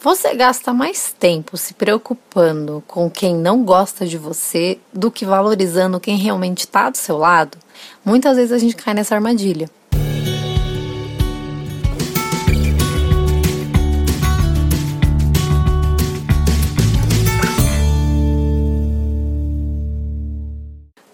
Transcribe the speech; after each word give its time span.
Você 0.00 0.32
gasta 0.32 0.72
mais 0.72 1.12
tempo 1.12 1.56
se 1.56 1.74
preocupando 1.74 2.84
com 2.86 3.10
quem 3.10 3.34
não 3.34 3.64
gosta 3.64 4.06
de 4.06 4.16
você 4.16 4.78
do 4.92 5.10
que 5.10 5.26
valorizando 5.26 5.98
quem 5.98 6.16
realmente 6.16 6.60
está 6.60 6.88
do 6.88 6.96
seu 6.96 7.18
lado? 7.18 7.58
Muitas 8.04 8.36
vezes 8.36 8.52
a 8.52 8.58
gente 8.58 8.76
cai 8.76 8.94
nessa 8.94 9.16
armadilha. 9.16 9.68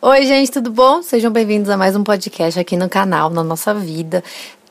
Oi, 0.02 0.26
gente, 0.26 0.50
tudo 0.52 0.70
bom? 0.70 1.02
Sejam 1.02 1.32
bem-vindos 1.32 1.70
a 1.70 1.78
mais 1.78 1.96
um 1.96 2.04
podcast 2.04 2.60
aqui 2.60 2.76
no 2.76 2.90
canal, 2.90 3.30
na 3.30 3.42
nossa 3.42 3.72
vida. 3.72 4.22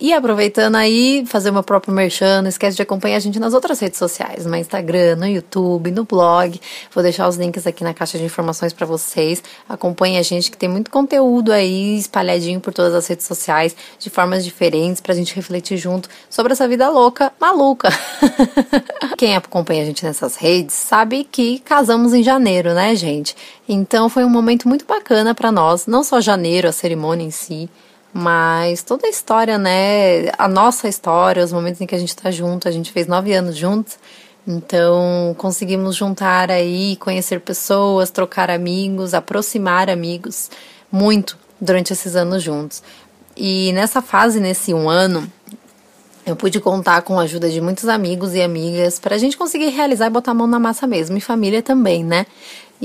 E 0.04 0.11
aproveitando 0.11 0.75
aí, 0.75 1.23
fazer 1.25 1.49
meu 1.49 1.63
próprio 1.63 1.93
merchan, 1.93 2.41
não 2.41 2.49
esquece 2.49 2.75
de 2.75 2.81
acompanhar 2.81 3.15
a 3.15 3.20
gente 3.21 3.39
nas 3.39 3.53
outras 3.53 3.79
redes 3.79 3.97
sociais, 3.97 4.45
no 4.45 4.53
Instagram, 4.53 5.15
no 5.15 5.25
YouTube, 5.25 5.91
no 5.91 6.03
blog. 6.03 6.59
Vou 6.93 7.02
deixar 7.02 7.26
os 7.26 7.38
links 7.38 7.66
aqui 7.66 7.85
na 7.85 7.93
caixa 7.93 8.17
de 8.17 8.26
informações 8.26 8.73
para 8.73 8.85
vocês. 8.85 9.41
Acompanhe 9.70 10.17
a 10.17 10.21
gente 10.21 10.52
que 10.52 10.57
tem 10.57 10.67
muito 10.67 10.91
conteúdo 10.91 11.53
aí 11.53 11.98
espalhadinho 11.98 12.59
por 12.59 12.73
todas 12.73 12.93
as 12.93 13.07
redes 13.07 13.26
sociais, 13.26 13.77
de 13.98 14.09
formas 14.09 14.43
diferentes, 14.43 14.99
pra 14.99 15.16
gente 15.16 15.34
refletir 15.34 15.77
junto 15.77 16.09
sobre 16.29 16.51
essa 16.51 16.67
vida 16.67 16.90
louca, 16.90 17.31
maluca. 17.40 17.88
Quem 19.17 19.38
acompanha 19.38 19.84
a 19.84 19.85
gente 19.85 20.04
nessas 20.04 20.35
redes 20.35 20.76
sabe 20.76 21.23
que 21.23 21.59
casamos 21.59 22.13
em 22.13 22.21
janeiro, 22.21 22.73
né, 22.73 22.93
gente? 22.93 23.38
Então 23.70 24.09
foi 24.09 24.26
um 24.26 24.29
momento 24.29 24.67
muito 24.67 24.84
bacana 24.84 25.34
para 25.34 25.49
nós, 25.49 25.88
não 25.88 26.04
só 26.04 26.20
janeiro, 26.20 26.67
a 26.67 26.73
cerimônia 26.73 27.23
em 27.23 27.31
si, 27.31 27.70
mas 28.13 28.84
toda 28.84 29.08
a 29.08 29.09
história, 29.09 29.58
né? 29.58 30.30
A 30.38 30.48
nossa 30.48 30.88
história, 30.88 31.44
os 31.44 31.52
momentos 31.52 31.81
em 31.81 31.88
que 31.88 31.95
a 31.95 31.99
gente 31.99 32.09
está 32.09 32.30
junto, 32.30 32.67
a 32.67 32.71
gente 32.71 32.91
fez 32.91 33.08
nove 33.08 33.34
anos 33.34 33.58
juntos. 33.58 33.98
Então, 34.48 35.34
conseguimos 35.38 35.95
juntar 35.95 36.52
aí, 36.52 36.95
conhecer 36.98 37.40
pessoas, 37.40 38.12
trocar 38.12 38.52
amigos, 38.52 39.13
aproximar 39.13 39.90
amigos, 39.90 40.52
muito 40.91 41.37
durante 41.60 41.93
esses 41.93 42.15
anos 42.15 42.43
juntos. 42.43 42.84
E 43.35 43.71
nessa 43.74 44.02
fase, 44.02 44.40
nesse 44.40 44.74
um 44.74 44.90
ano, 44.90 45.27
eu 46.26 46.35
pude 46.35 46.59
contar 46.59 47.02
com 47.02 47.20
a 47.20 47.24
ajuda 47.24 47.49
de 47.49 47.59
muitos 47.59 47.87
amigos 47.87 48.35
e 48.35 48.41
amigas 48.41 48.99
para 48.99 49.15
a 49.15 49.18
gente 49.18 49.37
conseguir 49.37 49.70
realizar 49.70 50.07
e 50.07 50.09
botar 50.09 50.32
a 50.32 50.35
mão 50.35 50.46
na 50.46 50.59
massa 50.59 50.85
mesmo, 50.85 51.18
e 51.18 51.21
família 51.21 51.62
também, 51.62 52.04
né? 52.04 52.26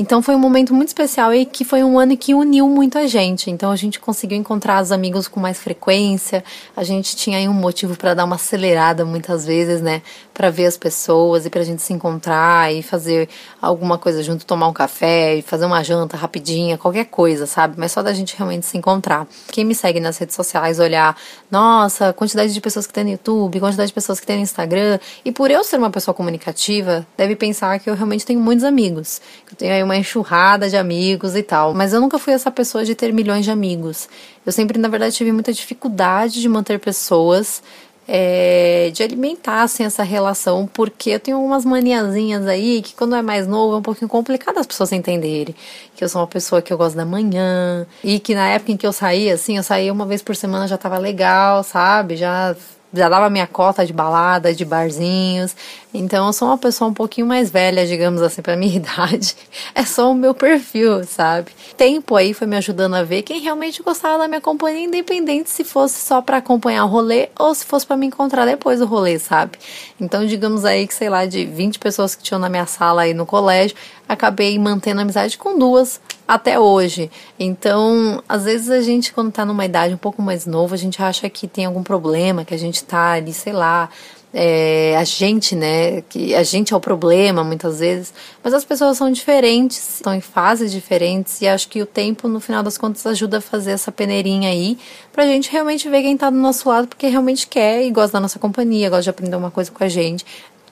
Então 0.00 0.22
foi 0.22 0.36
um 0.36 0.38
momento 0.38 0.72
muito 0.72 0.86
especial 0.88 1.34
e 1.34 1.44
que 1.44 1.64
foi 1.64 1.82
um 1.82 1.98
ano 1.98 2.16
que 2.16 2.32
uniu 2.32 2.68
muito 2.68 2.96
a 2.96 3.08
gente. 3.08 3.50
Então 3.50 3.72
a 3.72 3.77
gente 3.77 3.98
conseguiu 3.98 4.38
encontrar 4.38 4.80
os 4.80 4.92
amigos 4.92 5.27
com 5.27 5.40
mais 5.40 5.58
frequência. 5.58 6.44
A 6.77 6.84
gente 6.84 7.16
tinha 7.16 7.38
aí 7.38 7.48
um 7.48 7.52
motivo 7.52 7.96
para 7.96 8.14
dar 8.14 8.24
uma 8.24 8.36
acelerada 8.36 9.05
muitas 9.05 9.44
vezes, 9.44 9.80
né, 9.80 10.00
para 10.32 10.50
ver 10.50 10.66
as 10.66 10.77
pessoas 10.77 11.46
e 11.46 11.50
para 11.50 11.62
a 11.62 11.64
gente 11.64 11.82
se 11.82 11.92
encontrar 11.92 12.72
e 12.72 12.80
fazer 12.80 13.28
alguma 13.60 13.98
coisa 13.98 14.22
junto, 14.22 14.46
tomar 14.46 14.68
um 14.68 14.72
café 14.72 15.42
fazer 15.42 15.64
uma 15.64 15.82
janta 15.82 16.16
rapidinha, 16.16 16.78
qualquer 16.78 17.06
coisa, 17.06 17.46
sabe? 17.46 17.74
Mas 17.77 17.90
só 17.90 18.02
da 18.02 18.12
gente 18.12 18.36
realmente 18.36 18.66
se 18.66 18.77
encontrar. 18.77 19.27
Quem 19.50 19.64
me 19.64 19.74
segue 19.74 19.98
nas 19.98 20.16
redes 20.18 20.36
sociais 20.36 20.78
olhar, 20.78 21.16
nossa, 21.50 22.12
quantidade 22.12 22.52
de 22.52 22.60
pessoas 22.60 22.86
que 22.86 22.92
tem 22.92 23.02
no 23.02 23.10
YouTube, 23.10 23.58
quantidade 23.58 23.88
de 23.88 23.94
pessoas 23.94 24.20
que 24.20 24.27
tem 24.27 24.36
no 24.36 24.42
Instagram, 24.42 25.00
e 25.24 25.33
por 25.33 25.50
eu 25.50 25.64
ser 25.64 25.78
uma 25.78 25.90
pessoa 25.90 26.14
comunicativa, 26.14 27.06
deve 27.16 27.34
pensar 27.34 27.78
que 27.80 27.90
eu 27.90 27.94
realmente 27.94 28.24
tenho 28.24 28.38
muitos 28.38 28.64
amigos. 28.64 29.20
Eu 29.50 29.56
tenho 29.56 29.72
aí 29.72 29.83
uma 29.89 29.97
enxurrada 29.97 30.69
de 30.69 30.77
amigos 30.77 31.34
e 31.34 31.42
tal. 31.42 31.75
Mas 31.75 31.92
eu 31.92 32.00
nunca 32.00 32.19
fui 32.19 32.33
essa 32.33 32.50
pessoa 32.50 32.84
de 32.84 32.94
ter 32.94 33.12
milhões 33.12 33.44
de 33.44 33.50
amigos. 33.50 34.08
Eu 34.45 34.53
sempre, 34.53 34.78
na 34.78 34.89
verdade, 34.89 35.17
tive 35.17 35.33
muita 35.33 35.53
dificuldade 35.53 36.41
de 36.41 36.48
manter 36.48 36.78
pessoas. 36.78 37.62
É, 38.11 38.91
de 38.95 39.03
alimentar 39.03 39.64
assim, 39.64 39.84
essa 39.84 40.03
relação, 40.03 40.67
porque 40.72 41.11
eu 41.11 41.20
tenho 41.20 41.36
algumas 41.36 41.62
maniazinhas 41.67 42.47
aí 42.47 42.80
que 42.80 42.95
quando 42.95 43.14
é 43.14 43.20
mais 43.20 43.47
novo 43.47 43.75
é 43.75 43.78
um 43.80 43.83
pouquinho 43.83 44.08
complicado 44.08 44.56
as 44.56 44.67
pessoas 44.67 44.92
entenderem. 44.92 45.55
Que 45.95 46.02
eu 46.05 46.08
sou 46.08 46.23
uma 46.23 46.27
pessoa 46.27 46.62
que 46.62 46.73
eu 46.73 46.78
gosto 46.78 46.97
da 46.97 47.05
manhã, 47.05 47.86
e 48.02 48.19
que 48.19 48.34
na 48.34 48.48
época 48.48 48.73
em 48.73 48.78
que 48.78 48.86
eu 48.86 48.95
saía, 48.95 49.35
assim, 49.35 49.58
eu 49.58 49.62
saía 49.62 49.92
uma 49.92 50.07
vez 50.07 50.23
por 50.23 50.35
semana 50.35 50.67
já 50.67 50.79
tava 50.79 50.96
legal, 50.96 51.62
sabe? 51.62 52.17
Já 52.17 52.57
já 52.92 53.08
dava 53.08 53.28
minha 53.28 53.46
cota 53.46 53.84
de 53.84 53.92
balada, 53.92 54.54
de 54.54 54.64
barzinhos. 54.64 55.54
Então 55.92 56.26
eu 56.26 56.32
sou 56.32 56.48
uma 56.48 56.58
pessoa 56.58 56.90
um 56.90 56.94
pouquinho 56.94 57.26
mais 57.26 57.50
velha, 57.50 57.86
digamos 57.86 58.20
assim, 58.22 58.42
para 58.42 58.56
minha 58.56 58.76
idade. 58.76 59.36
É 59.74 59.84
só 59.84 60.10
o 60.10 60.14
meu 60.14 60.34
perfil, 60.34 61.04
sabe? 61.04 61.50
Tempo 61.76 62.16
aí 62.16 62.34
foi 62.34 62.46
me 62.46 62.56
ajudando 62.56 62.94
a 62.94 63.02
ver 63.02 63.22
quem 63.22 63.40
realmente 63.40 63.82
gostava 63.82 64.18
da 64.18 64.28
minha 64.28 64.40
companhia, 64.40 64.84
independente 64.84 65.50
se 65.50 65.64
fosse 65.64 66.00
só 66.00 66.20
para 66.20 66.38
acompanhar 66.38 66.84
o 66.84 66.88
rolê 66.88 67.28
ou 67.38 67.54
se 67.54 67.64
fosse 67.64 67.86
para 67.86 67.96
me 67.96 68.06
encontrar 68.06 68.44
depois 68.46 68.80
do 68.80 68.86
rolê, 68.86 69.18
sabe? 69.18 69.58
Então, 70.00 70.26
digamos 70.26 70.64
aí 70.64 70.86
que 70.86 70.94
sei 70.94 71.08
lá, 71.08 71.26
de 71.26 71.44
20 71.44 71.78
pessoas 71.78 72.14
que 72.14 72.22
tinham 72.22 72.38
na 72.38 72.48
minha 72.48 72.66
sala 72.66 73.02
aí 73.02 73.14
no 73.14 73.26
colégio, 73.26 73.76
acabei 74.08 74.58
mantendo 74.58 75.01
amizade 75.01 75.36
com 75.36 75.58
duas 75.58 76.01
até 76.27 76.58
hoje. 76.58 77.11
Então, 77.39 78.23
às 78.29 78.45
vezes 78.45 78.70
a 78.70 78.80
gente, 78.80 79.13
quando 79.13 79.30
tá 79.30 79.45
numa 79.45 79.64
idade 79.64 79.95
um 79.95 79.98
pouco 79.98 80.23
mais 80.23 80.46
nova, 80.46 80.74
a 80.74 80.79
gente 80.79 81.02
acha 81.02 81.29
que 81.29 81.46
tem 81.46 81.67
algum 81.67 81.83
problema, 81.83 82.45
que 82.45 82.55
a 82.55 82.58
gente 82.58 82.83
tá 82.85 83.13
ali, 83.13 83.33
sei 83.33 83.52
lá, 83.52 83.89
é, 84.33 84.95
a 84.97 85.05
gente, 85.05 85.55
né? 85.55 86.02
Que 86.02 86.35
a 86.35 86.42
gente 86.42 86.73
é 86.73 86.77
o 86.77 86.80
problema 86.80 87.42
muitas 87.42 87.80
vezes, 87.80 88.13
mas 88.42 88.52
as 88.52 88.64
pessoas 88.64 88.97
são 88.97 89.11
diferentes, 89.11 89.97
estão 89.97 90.14
em 90.14 90.20
fases 90.20 90.70
diferentes 90.70 91.41
e 91.41 91.48
acho 91.48 91.68
que 91.68 91.80
o 91.80 91.86
tempo, 91.86 92.29
no 92.29 92.41
final 92.41 92.63
das 92.63 92.77
contas, 92.77 93.07
ajuda 93.07 93.39
a 93.39 93.41
fazer 93.41 93.73
essa 93.73 93.91
peneirinha 93.91 94.51
aí 94.51 94.79
pra 95.13 95.27
gente 95.27 95.51
realmente 95.51 95.89
ver 95.89 96.02
quem 96.02 96.17
tá 96.17 96.30
do 96.30 96.36
nosso 96.36 96.68
lado 96.68 96.89
porque 96.89 97.07
realmente 97.08 97.47
quer 97.47 97.85
e 97.85 97.91
gosta 97.91 98.13
da 98.13 98.20
nossa 98.20 98.39
companhia, 98.39 98.91
gosta 98.91 99.05
de 99.05 99.11
aprender 99.11 99.36
uma 99.36 99.51
coisa 99.51 99.70
com 99.70 99.83
a 99.83 99.89
gente, 99.89 100.24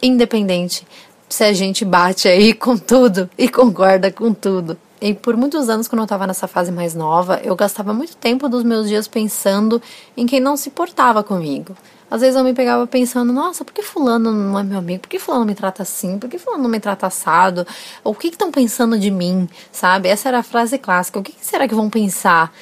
independente 0.02 0.86
se 1.28 1.44
a 1.44 1.52
gente 1.52 1.84
bate 1.84 2.28
aí 2.28 2.52
com 2.54 2.76
tudo 2.76 3.28
e 3.36 3.48
concorda 3.48 4.10
com 4.10 4.32
tudo. 4.32 4.76
E 5.00 5.12
por 5.12 5.36
muitos 5.36 5.68
anos, 5.68 5.86
quando 5.88 6.00
eu 6.00 6.04
estava 6.04 6.26
nessa 6.26 6.48
fase 6.48 6.72
mais 6.72 6.94
nova, 6.94 7.40
eu 7.44 7.54
gastava 7.54 7.92
muito 7.92 8.16
tempo 8.16 8.48
dos 8.48 8.64
meus 8.64 8.88
dias 8.88 9.06
pensando 9.06 9.80
em 10.16 10.26
quem 10.26 10.40
não 10.40 10.56
se 10.56 10.70
portava 10.70 11.22
comigo. 11.22 11.76
Às 12.10 12.20
vezes 12.20 12.36
eu 12.36 12.44
me 12.44 12.54
pegava 12.54 12.86
pensando, 12.86 13.32
nossa, 13.32 13.64
por 13.64 13.74
que 13.74 13.82
fulano 13.82 14.32
não 14.32 14.58
é 14.58 14.62
meu 14.62 14.78
amigo? 14.78 15.00
Por 15.02 15.08
que 15.08 15.18
fulano 15.18 15.44
me 15.44 15.54
trata 15.54 15.82
assim? 15.82 16.18
Por 16.18 16.30
que 16.30 16.38
fulano 16.38 16.62
não 16.62 16.70
me 16.70 16.78
trata 16.78 17.08
assado? 17.08 17.66
O 18.04 18.14
que 18.14 18.28
estão 18.28 18.50
pensando 18.50 18.98
de 18.98 19.10
mim, 19.10 19.48
sabe? 19.72 20.08
Essa 20.08 20.28
era 20.28 20.38
a 20.38 20.42
frase 20.42 20.78
clássica. 20.78 21.18
O 21.18 21.22
que, 21.22 21.32
que 21.32 21.44
será 21.44 21.66
que 21.66 21.74
vão 21.74 21.90
pensar? 21.90 22.52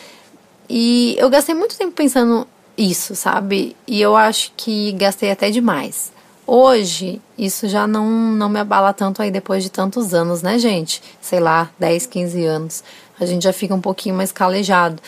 E 0.69 1.15
eu 1.19 1.29
gastei 1.29 1.55
muito 1.55 1.77
tempo 1.77 1.93
pensando 1.93 2.49
isso, 2.77 3.15
sabe? 3.15 3.77
E 3.87 4.01
eu 4.01 4.17
acho 4.17 4.51
que 4.57 4.93
gastei 4.93 5.31
até 5.31 5.51
demais. 5.51 6.14
Hoje, 6.47 7.23
isso 7.39 7.69
já 7.69 7.87
não, 7.87 8.07
não 8.07 8.49
me 8.49 8.61
abala 8.61 8.93
tanto 8.93 9.23
aí 9.23 9.31
depois 9.31 9.63
de 9.63 9.71
tantos 9.71 10.13
anos, 10.13 10.43
né, 10.43 10.59
gente? 10.59 11.03
Sei 11.21 11.41
lá, 11.41 11.71
10, 11.79 12.07
15 12.07 12.45
anos. 12.45 12.85
A 13.19 13.25
gente 13.25 13.45
já 13.45 13.53
fica 13.53 13.75
um 13.75 13.81
pouquinho 13.81 14.15
mais 14.15 14.31
calejado. 14.31 15.01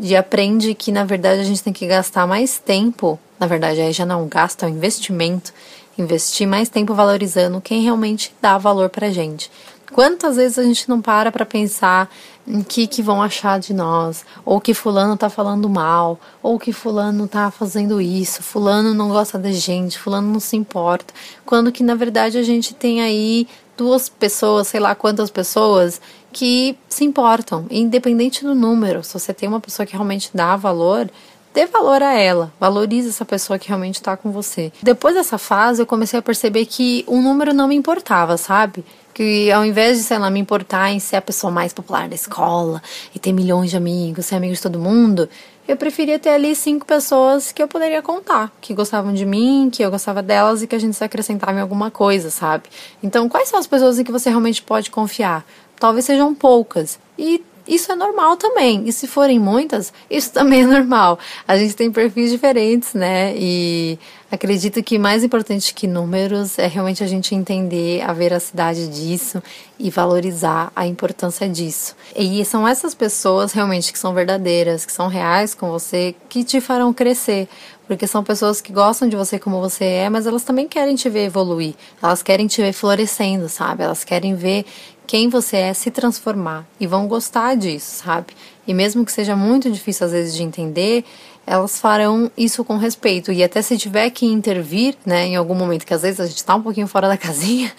E 0.00 0.14
aprende 0.14 0.74
que, 0.74 0.92
na 0.92 1.04
verdade, 1.04 1.40
a 1.40 1.44
gente 1.44 1.62
tem 1.62 1.72
que 1.72 1.86
gastar 1.86 2.26
mais 2.26 2.58
tempo. 2.58 3.18
Na 3.38 3.46
verdade, 3.46 3.80
aí 3.80 3.92
já 3.92 4.06
não 4.06 4.28
gasta, 4.28 4.66
é 4.66 4.68
um 4.68 4.72
investimento. 4.72 5.52
Investir 5.98 6.46
mais 6.46 6.68
tempo 6.68 6.94
valorizando 6.94 7.60
quem 7.60 7.82
realmente 7.82 8.34
dá 8.40 8.56
valor 8.56 8.88
pra 8.88 9.10
gente. 9.10 9.50
Quantas 9.94 10.34
vezes 10.34 10.58
a 10.58 10.64
gente 10.64 10.88
não 10.88 11.00
para 11.00 11.30
para 11.30 11.46
pensar 11.46 12.10
em 12.44 12.64
que 12.64 12.84
que 12.88 13.00
vão 13.00 13.22
achar 13.22 13.60
de 13.60 13.72
nós, 13.72 14.24
ou 14.44 14.60
que 14.60 14.74
fulano 14.74 15.16
tá 15.16 15.30
falando 15.30 15.68
mal, 15.68 16.18
ou 16.42 16.58
que 16.58 16.72
fulano 16.72 17.28
tá 17.28 17.48
fazendo 17.48 18.00
isso, 18.00 18.42
fulano 18.42 18.92
não 18.92 19.08
gosta 19.08 19.38
da 19.38 19.52
gente, 19.52 19.96
fulano 19.96 20.32
não 20.32 20.40
se 20.40 20.56
importa, 20.56 21.14
quando 21.46 21.70
que 21.70 21.84
na 21.84 21.94
verdade 21.94 22.36
a 22.36 22.42
gente 22.42 22.74
tem 22.74 23.02
aí 23.02 23.46
duas 23.76 24.08
pessoas, 24.08 24.66
sei 24.66 24.80
lá 24.80 24.96
quantas 24.96 25.30
pessoas 25.30 26.00
que 26.32 26.76
se 26.88 27.04
importam, 27.04 27.64
independente 27.70 28.42
do 28.42 28.52
número. 28.52 29.04
Se 29.04 29.14
você 29.14 29.32
tem 29.32 29.48
uma 29.48 29.60
pessoa 29.60 29.86
que 29.86 29.92
realmente 29.92 30.28
dá 30.34 30.56
valor, 30.56 31.08
dê 31.54 31.66
valor 31.66 32.02
a 32.02 32.12
ela, 32.12 32.52
valorize 32.58 33.08
essa 33.08 33.24
pessoa 33.24 33.58
que 33.58 33.68
realmente 33.68 33.94
está 33.94 34.16
com 34.16 34.32
você. 34.32 34.72
Depois 34.82 35.14
dessa 35.14 35.38
fase, 35.38 35.80
eu 35.80 35.86
comecei 35.86 36.18
a 36.18 36.22
perceber 36.22 36.66
que 36.66 37.04
o 37.06 37.22
número 37.22 37.54
não 37.54 37.68
me 37.68 37.76
importava, 37.76 38.36
sabe? 38.36 38.84
que 39.14 39.48
ao 39.52 39.64
invés 39.64 39.96
de, 39.96 40.02
sei 40.02 40.18
lá, 40.18 40.28
me 40.28 40.40
importar 40.40 40.90
em 40.90 40.98
ser 40.98 41.14
a 41.14 41.22
pessoa 41.22 41.48
mais 41.48 41.72
popular 41.72 42.08
da 42.08 42.16
escola 42.16 42.82
e 43.14 43.18
ter 43.20 43.32
milhões 43.32 43.70
de 43.70 43.76
amigos, 43.76 44.26
ser 44.26 44.34
amigo 44.34 44.52
de 44.52 44.60
todo 44.60 44.76
mundo, 44.76 45.28
eu 45.68 45.76
preferia 45.76 46.18
ter 46.18 46.30
ali 46.30 46.54
cinco 46.56 46.84
pessoas 46.84 47.52
que 47.52 47.62
eu 47.62 47.68
poderia 47.68 48.02
contar, 48.02 48.52
que 48.60 48.74
gostavam 48.74 49.14
de 49.14 49.24
mim, 49.24 49.70
que 49.72 49.84
eu 49.84 49.90
gostava 49.90 50.20
delas 50.20 50.62
e 50.62 50.66
que 50.66 50.74
a 50.74 50.80
gente 50.80 50.96
se 50.96 51.04
acrescentava 51.04 51.56
em 51.56 51.62
alguma 51.62 51.92
coisa, 51.92 52.28
sabe? 52.28 52.64
Então, 53.00 53.28
quais 53.28 53.48
são 53.48 53.58
as 53.58 53.68
pessoas 53.68 54.00
em 54.00 54.04
que 54.04 54.10
você 54.10 54.28
realmente 54.28 54.60
pode 54.60 54.90
confiar? 54.90 55.46
Talvez 55.78 56.04
sejam 56.04 56.34
poucas. 56.34 56.98
E 57.16 57.40
isso 57.66 57.90
é 57.90 57.94
normal 57.94 58.36
também. 58.36 58.82
E 58.86 58.92
se 58.92 59.06
forem 59.06 59.38
muitas, 59.38 59.92
isso 60.10 60.32
também 60.32 60.62
é 60.62 60.66
normal. 60.66 61.18
A 61.46 61.56
gente 61.56 61.74
tem 61.74 61.90
perfis 61.90 62.30
diferentes, 62.30 62.94
né? 62.94 63.34
E 63.36 63.98
Acredito 64.34 64.82
que 64.82 64.98
mais 64.98 65.22
importante 65.22 65.72
que 65.72 65.86
números 65.86 66.58
é 66.58 66.66
realmente 66.66 67.04
a 67.04 67.06
gente 67.06 67.36
entender 67.36 68.02
a 68.02 68.12
veracidade 68.12 68.88
disso 68.88 69.40
e 69.78 69.90
valorizar 69.90 70.72
a 70.74 70.88
importância 70.88 71.48
disso. 71.48 71.94
E 72.16 72.44
são 72.44 72.66
essas 72.66 72.96
pessoas 72.96 73.52
realmente 73.52 73.92
que 73.92 73.98
são 73.98 74.12
verdadeiras, 74.12 74.84
que 74.84 74.90
são 74.90 75.06
reais 75.06 75.54
com 75.54 75.70
você, 75.70 76.16
que 76.28 76.42
te 76.42 76.60
farão 76.60 76.92
crescer. 76.92 77.46
Porque 77.86 78.08
são 78.08 78.24
pessoas 78.24 78.60
que 78.60 78.72
gostam 78.72 79.08
de 79.08 79.14
você 79.14 79.38
como 79.38 79.60
você 79.60 79.84
é, 79.84 80.10
mas 80.10 80.26
elas 80.26 80.42
também 80.42 80.66
querem 80.66 80.96
te 80.96 81.08
ver 81.08 81.26
evoluir. 81.26 81.74
Elas 82.02 82.20
querem 82.20 82.48
te 82.48 82.60
ver 82.60 82.72
florescendo, 82.72 83.48
sabe? 83.48 83.84
Elas 83.84 84.02
querem 84.02 84.34
ver 84.34 84.64
quem 85.06 85.28
você 85.28 85.58
é 85.58 85.74
se 85.74 85.92
transformar 85.92 86.66
e 86.80 86.88
vão 86.88 87.06
gostar 87.06 87.54
disso, 87.54 88.02
sabe? 88.02 88.32
E 88.66 88.74
mesmo 88.74 89.04
que 89.04 89.12
seja 89.12 89.36
muito 89.36 89.70
difícil 89.70 90.06
às 90.06 90.12
vezes 90.12 90.34
de 90.34 90.42
entender, 90.42 91.04
elas 91.46 91.80
farão 91.80 92.30
isso 92.36 92.64
com 92.64 92.76
respeito. 92.76 93.32
E 93.32 93.42
até 93.42 93.60
se 93.60 93.76
tiver 93.76 94.10
que 94.10 94.26
intervir, 94.26 94.96
né, 95.04 95.26
em 95.26 95.36
algum 95.36 95.54
momento, 95.54 95.84
que 95.84 95.94
às 95.94 96.02
vezes 96.02 96.20
a 96.20 96.26
gente 96.26 96.36
está 96.36 96.54
um 96.54 96.62
pouquinho 96.62 96.86
fora 96.86 97.08
da 97.08 97.16
casinha, 97.18 97.72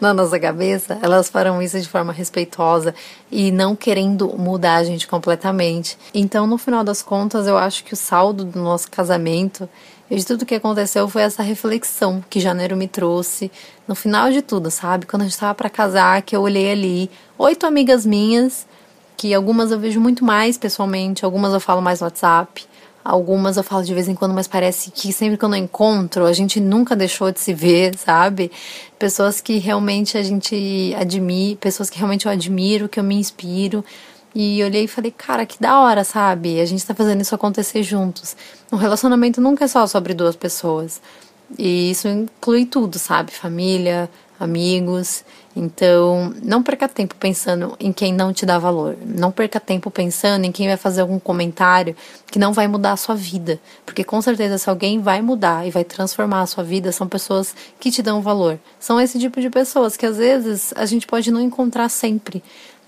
na 0.00 0.12
nossa 0.12 0.38
cabeça, 0.38 0.98
elas 1.02 1.28
farão 1.28 1.62
isso 1.62 1.80
de 1.80 1.88
forma 1.88 2.12
respeitosa 2.12 2.94
e 3.30 3.50
não 3.50 3.76
querendo 3.76 4.28
mudar 4.36 4.76
a 4.76 4.84
gente 4.84 5.06
completamente. 5.06 5.96
Então, 6.12 6.46
no 6.46 6.58
final 6.58 6.82
das 6.82 7.02
contas, 7.02 7.46
eu 7.46 7.56
acho 7.56 7.84
que 7.84 7.94
o 7.94 7.96
saldo 7.96 8.44
do 8.44 8.58
nosso 8.60 8.90
casamento 8.90 9.68
e 10.10 10.16
de 10.16 10.26
tudo 10.26 10.44
que 10.44 10.54
aconteceu 10.54 11.08
foi 11.08 11.22
essa 11.22 11.42
reflexão 11.42 12.22
que 12.28 12.38
janeiro 12.38 12.76
me 12.76 12.86
trouxe 12.86 13.50
no 13.88 13.94
final 13.94 14.30
de 14.30 14.42
tudo, 14.42 14.70
sabe? 14.70 15.06
Quando 15.06 15.22
a 15.22 15.24
gente 15.24 15.32
estava 15.32 15.54
para 15.54 15.70
casar, 15.70 16.20
que 16.22 16.36
eu 16.36 16.42
olhei 16.42 16.70
ali, 16.70 17.10
oito 17.38 17.66
amigas 17.66 18.04
minhas, 18.04 18.66
que 19.16 19.32
algumas 19.32 19.70
eu 19.70 19.78
vejo 19.78 20.00
muito 20.00 20.24
mais 20.24 20.58
pessoalmente, 20.58 21.24
algumas 21.24 21.52
eu 21.54 21.60
falo 21.60 21.80
mais 21.80 22.00
no 22.00 22.06
WhatsApp, 22.06 22.66
algumas 23.04 23.58
eu 23.58 23.62
falo 23.62 23.84
de 23.84 23.92
vez 23.92 24.08
em 24.08 24.14
quando, 24.14 24.32
mas 24.32 24.48
parece 24.48 24.90
que 24.90 25.12
sempre 25.12 25.36
que 25.36 25.44
eu 25.44 25.48
não 25.48 25.58
encontro, 25.58 26.24
a 26.24 26.32
gente 26.32 26.58
nunca 26.58 26.96
deixou 26.96 27.30
de 27.30 27.38
se 27.38 27.52
ver, 27.52 27.96
sabe? 27.98 28.50
Pessoas 28.98 29.40
que 29.40 29.58
realmente 29.58 30.16
a 30.16 30.22
gente 30.22 30.94
admira, 30.98 31.58
pessoas 31.60 31.90
que 31.90 31.98
realmente 31.98 32.24
eu 32.24 32.32
admiro, 32.32 32.88
que 32.88 32.98
eu 32.98 33.04
me 33.04 33.16
inspiro. 33.16 33.84
E 34.34 34.64
olhei 34.64 34.84
e 34.84 34.88
falei, 34.88 35.12
cara, 35.12 35.46
que 35.46 35.60
da 35.60 35.78
hora, 35.78 36.02
sabe? 36.02 36.60
A 36.60 36.66
gente 36.66 36.84
tá 36.84 36.92
fazendo 36.92 37.20
isso 37.20 37.34
acontecer 37.34 37.84
juntos. 37.84 38.36
Um 38.72 38.76
relacionamento 38.76 39.40
nunca 39.40 39.64
é 39.64 39.68
só 39.68 39.86
sobre 39.86 40.12
duas 40.12 40.34
pessoas. 40.34 41.00
E 41.56 41.90
isso 41.90 42.08
inclui 42.08 42.66
tudo, 42.66 42.98
sabe? 42.98 43.30
Família, 43.30 44.10
amigos. 44.44 45.24
Então, 45.56 46.34
não 46.42 46.62
perca 46.62 46.88
tempo 46.88 47.14
pensando 47.14 47.76
em 47.78 47.92
quem 47.92 48.12
não 48.12 48.32
te 48.32 48.44
dá 48.44 48.58
valor. 48.58 48.96
Não 49.04 49.30
perca 49.30 49.60
tempo 49.60 49.90
pensando 49.90 50.44
em 50.44 50.52
quem 50.52 50.66
vai 50.66 50.76
fazer 50.76 51.00
algum 51.00 51.18
comentário 51.18 51.96
que 52.26 52.38
não 52.38 52.52
vai 52.52 52.66
mudar 52.66 52.92
a 52.92 52.96
sua 52.96 53.14
vida. 53.14 53.60
Porque 53.86 54.02
com 54.02 54.20
certeza, 54.20 54.58
se 54.58 54.68
alguém 54.68 55.00
vai 55.00 55.22
mudar 55.22 55.66
e 55.66 55.70
vai 55.70 55.84
transformar 55.84 56.42
a 56.42 56.46
sua 56.46 56.64
vida, 56.64 56.90
são 56.92 57.06
pessoas 57.06 57.54
que 57.78 57.90
te 57.90 58.02
dão 58.02 58.20
valor. 58.20 58.58
São 58.80 59.00
esse 59.00 59.18
tipo 59.18 59.40
de 59.40 59.48
pessoas 59.48 59.96
que 59.96 60.06
às 60.06 60.16
vezes 60.16 60.72
a 60.76 60.86
gente 60.86 61.06
pode 61.06 61.30
não 61.30 61.40
encontrar 61.40 61.88
sempre. 61.88 62.42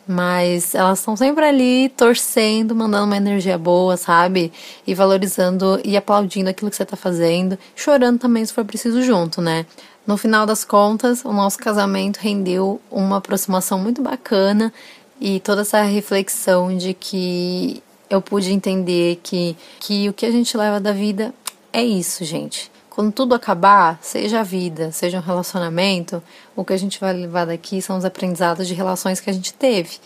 Mas 0.09 0.73
elas 0.75 1.01
estão 1.01 1.17
sempre 1.17 1.45
ali 1.45 1.89
torcendo, 1.89 2.77
mandando 2.77 3.07
uma 3.07 3.17
energia 3.17 3.59
boa, 3.59 3.97
sabe? 3.97 4.53
E 4.87 4.95
valorizando 4.95 5.81
e 5.85 5.97
aplaudindo 5.97 6.49
aquilo 6.49 6.71
que 6.71 6.77
você 6.77 6.85
tá 6.85 6.97
fazendo, 6.97 7.59
chorando 7.75 8.19
também 8.19 8.45
se 8.45 8.53
for 8.53 8.65
preciso 8.65 9.03
junto, 9.03 9.41
né? 9.41 9.67
No 10.07 10.17
final 10.17 10.47
das 10.47 10.65
contas, 10.65 11.25
o 11.25 11.33
nosso 11.33 11.59
casamento 11.59 12.19
rendeu 12.19 12.81
uma 12.89 13.17
aproximação 13.17 13.77
muito 13.77 14.01
bacana 14.01 14.73
e 15.21 15.41
toda 15.41 15.63
essa 15.63 15.83
reflexão 15.83 16.77
de 16.77 16.95
que 16.95 17.83
eu 18.09 18.23
pude 18.23 18.53
entender 18.53 19.19
que, 19.21 19.57
que 19.81 20.09
o 20.09 20.13
que 20.13 20.25
a 20.25 20.31
gente 20.31 20.57
leva 20.57 20.79
da 20.79 20.93
vida 20.93 21.35
é 21.73 21.83
isso, 21.83 22.25
gente. 22.25 22.71
Quando 22.89 23.13
tudo 23.13 23.35
acabar, 23.35 23.99
seja 24.01 24.41
a 24.41 24.43
vida, 24.45 24.93
seja 24.93 25.19
um 25.19 25.23
relacionamento, 25.23 26.23
o 26.55 26.65
que 26.65 26.73
a 26.73 26.79
gente 26.79 27.01
vai 27.01 27.13
levar 27.13 27.45
daqui 27.45 27.83
são 27.83 27.99
os 27.99 28.05
aprendizados 28.05 28.69
de 28.69 28.75
relações 28.75 29.19
que 29.19 29.29
a 29.29 29.33
gente 29.33 29.53
teve. 29.53 29.99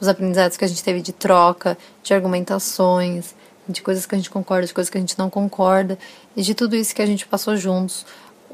Os 0.00 0.08
aprendizados 0.08 0.56
que 0.56 0.64
a 0.64 0.68
gente 0.68 0.82
teve 0.82 1.00
de 1.00 1.12
troca, 1.12 1.78
de 2.02 2.12
argumentações, 2.12 3.32
de 3.68 3.80
coisas 3.80 4.04
que 4.04 4.14
a 4.14 4.18
gente 4.18 4.28
concorda, 4.28 4.66
de 4.66 4.74
coisas 4.74 4.90
que 4.90 4.98
a 4.98 5.00
gente 5.00 5.18
não 5.18 5.30
concorda, 5.30 5.96
e 6.36 6.42
de 6.42 6.54
tudo 6.54 6.74
isso 6.74 6.94
que 6.94 7.00
a 7.00 7.06
gente 7.06 7.26
passou 7.26 7.56
juntos. 7.56 8.04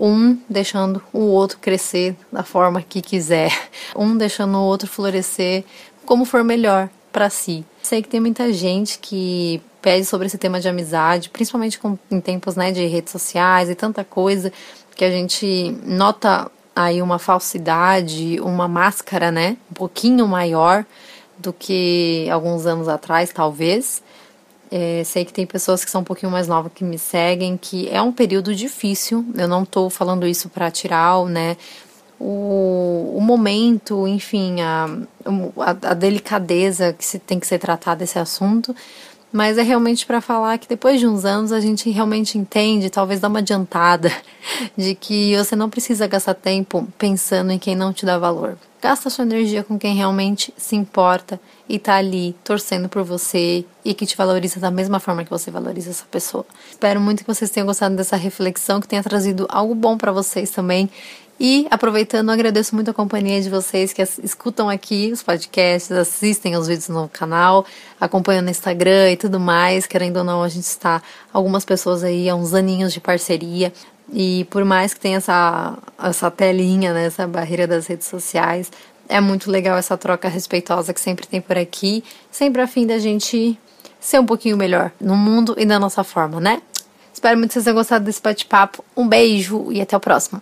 Um 0.04 0.36
deixando 0.48 1.00
o 1.12 1.20
outro 1.20 1.58
crescer 1.58 2.16
da 2.32 2.42
forma 2.42 2.82
que 2.82 3.00
quiser, 3.00 3.52
um 3.94 4.16
deixando 4.16 4.58
o 4.58 4.62
outro 4.62 4.88
florescer 4.88 5.64
como 6.04 6.24
for 6.24 6.42
melhor 6.42 6.90
para 7.12 7.30
si. 7.30 7.64
Sei 7.82 8.02
que 8.02 8.08
tem 8.08 8.20
muita 8.20 8.52
gente 8.52 8.98
que 8.98 9.62
pede 9.80 10.04
sobre 10.04 10.26
esse 10.26 10.38
tema 10.38 10.60
de 10.60 10.68
amizade, 10.68 11.28
principalmente 11.28 11.78
com, 11.78 11.98
em 12.10 12.20
tempos 12.20 12.56
né, 12.56 12.72
de 12.72 12.84
redes 12.86 13.12
sociais 13.12 13.68
e 13.68 13.74
tanta 13.74 14.04
coisa 14.04 14.52
que 14.96 15.04
a 15.04 15.10
gente 15.10 15.76
nota 15.84 16.50
aí 16.74 17.02
uma 17.02 17.18
falsidade, 17.18 18.40
uma 18.40 18.66
máscara, 18.66 19.30
né, 19.30 19.56
um 19.70 19.74
pouquinho 19.74 20.26
maior 20.26 20.84
do 21.36 21.52
que 21.52 22.28
alguns 22.30 22.66
anos 22.66 22.88
atrás, 22.88 23.32
talvez. 23.32 24.02
É, 24.74 25.04
sei 25.04 25.22
que 25.22 25.34
tem 25.34 25.44
pessoas 25.44 25.84
que 25.84 25.90
são 25.90 26.00
um 26.00 26.04
pouquinho 26.04 26.32
mais 26.32 26.48
novas 26.48 26.72
que 26.74 26.82
me 26.82 26.98
seguem, 26.98 27.58
que 27.58 27.90
é 27.90 28.00
um 28.00 28.10
período 28.10 28.54
difícil. 28.54 29.22
Eu 29.36 29.46
não 29.46 29.64
estou 29.64 29.90
falando 29.90 30.26
isso 30.26 30.48
para 30.48 30.70
tirar, 30.70 31.22
né, 31.26 31.58
o, 32.18 33.14
o 33.16 33.20
momento, 33.20 34.08
enfim, 34.08 34.62
a, 34.62 34.86
a, 35.58 35.90
a 35.90 35.94
delicadeza 35.94 36.92
que 36.92 37.04
se 37.04 37.18
tem 37.18 37.38
que 37.38 37.46
ser 37.46 37.58
tratada 37.58 38.02
esse 38.02 38.18
assunto, 38.18 38.74
mas 39.32 39.56
é 39.56 39.62
realmente 39.62 40.04
para 40.04 40.20
falar 40.20 40.58
que 40.58 40.68
depois 40.68 41.00
de 41.00 41.06
uns 41.06 41.24
anos 41.24 41.50
a 41.52 41.60
gente 41.60 41.88
realmente 41.90 42.36
entende, 42.36 42.90
talvez 42.90 43.18
dá 43.18 43.28
uma 43.28 43.38
adiantada, 43.38 44.12
de 44.76 44.94
que 44.94 45.36
você 45.36 45.56
não 45.56 45.70
precisa 45.70 46.06
gastar 46.06 46.34
tempo 46.34 46.86
pensando 46.98 47.50
em 47.50 47.58
quem 47.58 47.74
não 47.74 47.92
te 47.92 48.04
dá 48.04 48.18
valor. 48.18 48.58
Gasta 48.80 49.08
sua 49.08 49.24
energia 49.24 49.62
com 49.62 49.78
quem 49.78 49.94
realmente 49.94 50.52
se 50.56 50.74
importa 50.74 51.40
e 51.68 51.78
tá 51.78 51.94
ali 51.94 52.34
torcendo 52.42 52.88
por 52.88 53.04
você 53.04 53.64
e 53.84 53.94
que 53.94 54.04
te 54.04 54.16
valoriza 54.16 54.58
da 54.58 54.72
mesma 54.72 54.98
forma 54.98 55.22
que 55.24 55.30
você 55.30 55.52
valoriza 55.52 55.90
essa 55.90 56.04
pessoa. 56.10 56.44
Espero 56.68 57.00
muito 57.00 57.20
que 57.20 57.32
vocês 57.32 57.48
tenham 57.48 57.66
gostado 57.66 57.94
dessa 57.94 58.16
reflexão, 58.16 58.80
que 58.80 58.88
tenha 58.88 59.02
trazido 59.02 59.46
algo 59.48 59.72
bom 59.72 59.96
para 59.96 60.10
vocês 60.10 60.50
também 60.50 60.90
e 61.44 61.66
aproveitando, 61.72 62.30
agradeço 62.30 62.72
muito 62.72 62.92
a 62.92 62.94
companhia 62.94 63.42
de 63.42 63.50
vocês 63.50 63.92
que 63.92 64.00
escutam 64.00 64.68
aqui 64.68 65.10
os 65.12 65.24
podcasts, 65.24 65.90
assistem 65.90 66.54
os 66.54 66.68
vídeos 66.68 66.88
no 66.88 67.08
canal, 67.08 67.66
acompanham 68.00 68.42
no 68.42 68.48
Instagram 68.48 69.10
e 69.10 69.16
tudo 69.16 69.40
mais. 69.40 69.84
Querendo 69.84 70.18
ou 70.18 70.24
não, 70.24 70.40
a 70.40 70.48
gente 70.48 70.66
está 70.66 71.02
algumas 71.32 71.64
pessoas 71.64 72.04
aí 72.04 72.28
há 72.28 72.36
uns 72.36 72.54
aninhos 72.54 72.92
de 72.92 73.00
parceria. 73.00 73.72
E 74.12 74.46
por 74.50 74.64
mais 74.64 74.94
que 74.94 75.00
tenha 75.00 75.16
essa, 75.16 75.76
essa 76.00 76.30
telinha, 76.30 76.94
né, 76.94 77.06
essa 77.06 77.26
barreira 77.26 77.66
das 77.66 77.88
redes 77.88 78.06
sociais, 78.06 78.70
é 79.08 79.20
muito 79.20 79.50
legal 79.50 79.76
essa 79.76 79.98
troca 79.98 80.28
respeitosa 80.28 80.94
que 80.94 81.00
sempre 81.00 81.26
tem 81.26 81.40
por 81.40 81.58
aqui, 81.58 82.04
sempre 82.30 82.62
a 82.62 82.68
fim 82.68 82.86
da 82.86 83.00
gente 83.00 83.58
ser 83.98 84.20
um 84.20 84.26
pouquinho 84.26 84.56
melhor 84.56 84.92
no 85.00 85.16
mundo 85.16 85.56
e 85.58 85.66
da 85.66 85.80
nossa 85.80 86.04
forma, 86.04 86.40
né? 86.40 86.62
Espero 87.12 87.36
muito 87.36 87.48
que 87.48 87.54
vocês 87.54 87.64
tenham 87.64 87.74
gostado 87.74 88.04
desse 88.04 88.22
bate-papo. 88.22 88.84
Um 88.96 89.08
beijo 89.08 89.72
e 89.72 89.80
até 89.80 89.96
o 89.96 90.00
próximo. 90.00 90.40